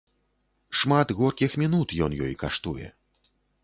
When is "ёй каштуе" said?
2.25-2.87